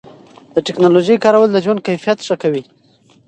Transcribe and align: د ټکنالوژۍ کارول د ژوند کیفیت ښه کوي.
د 0.53 0.55
ټکنالوژۍ 0.67 1.15
کارول 1.23 1.49
د 1.51 1.57
ژوند 1.65 1.83
کیفیت 1.87 2.17
ښه 2.27 2.35
کوي. 2.41 2.63